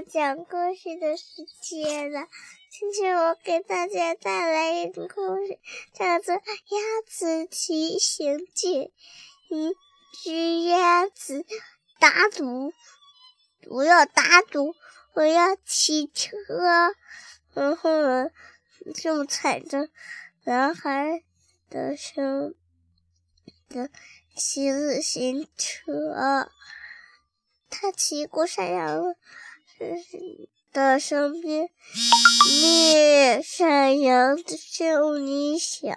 [0.00, 1.24] 讲故事的时
[1.60, 2.26] 间了。
[2.70, 5.58] 今天我给大家带来一个故事，
[5.92, 8.84] 叫做《鸭子骑行记》。
[9.50, 9.76] 一
[10.22, 11.44] 只鸭子
[11.98, 12.72] 打赌，
[13.68, 14.74] 我要打赌，
[15.12, 16.32] 我要骑车。
[17.52, 18.30] 然后呢，
[18.94, 19.90] 就踩着
[20.44, 21.22] 男孩
[21.68, 22.54] 的身
[23.68, 23.90] 的
[24.34, 26.48] 骑自行车。
[27.68, 29.02] 他骑过山羊
[30.72, 31.68] 的身边，
[32.62, 35.94] 那山羊心里想：“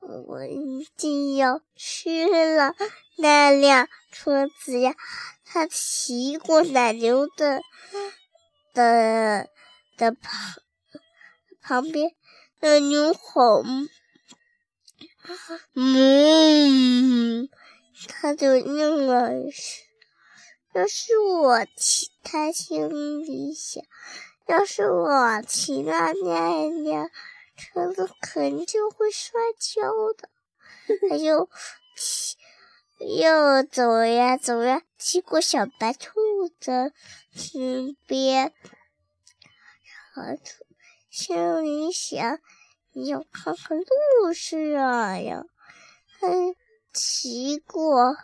[0.00, 2.26] 我一定要吃
[2.56, 2.74] 了
[3.18, 4.94] 那辆车子呀！”
[5.44, 7.60] 他骑过奶牛的
[8.72, 9.48] 的
[9.96, 10.54] 的旁
[11.60, 12.12] 旁边，
[12.60, 13.62] 奶牛吼
[15.74, 17.48] ：“嗯，
[18.08, 19.30] 他就应了。
[20.74, 22.88] 要是我骑，他心
[23.22, 23.84] 里想，
[24.48, 27.08] 要是我骑那辆
[27.56, 29.82] 车子，肯定就会摔跤
[30.18, 30.28] 的。
[31.08, 31.48] 他就
[31.96, 32.36] 骑，
[32.98, 36.10] 又走呀走呀，骑过小白兔
[36.58, 36.92] 的
[37.32, 38.52] 身边，
[40.12, 40.66] 小兔
[41.08, 42.40] 心里想，
[42.90, 45.46] 你要看看路是哪样。
[46.18, 46.26] 他
[46.92, 48.16] 骑过。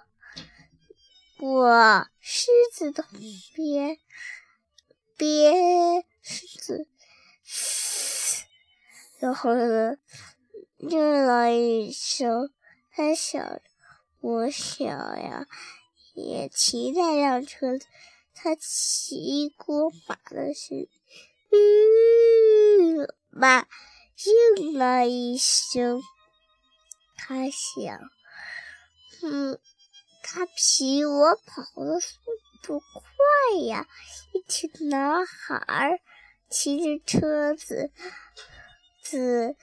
[1.40, 3.02] 过狮子的
[3.54, 3.98] 边
[5.16, 6.86] 边狮子，
[9.18, 9.96] 然后呢，
[10.76, 12.52] 又来一声，
[12.92, 13.62] 他想，
[14.20, 15.46] 我想呀，
[16.12, 17.78] 也骑那辆车。
[18.34, 20.90] 他骑过马的时，
[21.52, 23.66] 嗯，马
[24.58, 26.02] 应了一声，
[27.16, 27.98] 他想，
[29.22, 29.58] 嗯。
[30.32, 32.16] 他比我跑的速
[32.62, 33.88] 度快呀！
[34.32, 36.00] 一群男孩
[36.48, 37.90] 骑着车子，
[39.02, 39.56] 子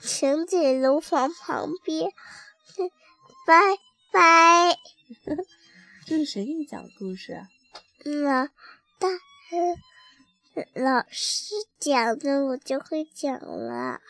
[0.00, 2.10] 停在楼房旁边。
[3.46, 3.78] 拜
[4.12, 4.76] 拜。
[6.04, 7.48] 这是谁给你讲故事啊？
[8.04, 8.46] 老
[8.98, 9.08] 大
[10.74, 14.00] 老师讲的，我就会讲了。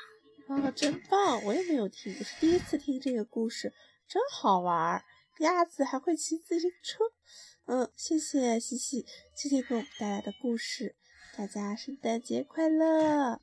[0.48, 1.44] 啊，真棒！
[1.44, 3.74] 我也没有听，我是第一次听这个故事，
[4.08, 5.04] 真好玩。
[5.38, 7.04] 鸭子还会骑自行车，
[7.66, 10.97] 嗯，谢谢西西今天给我们带来的故事，
[11.37, 13.41] 大家圣诞节快乐，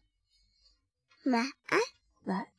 [1.25, 1.79] 晚安，
[2.25, 2.54] 晚。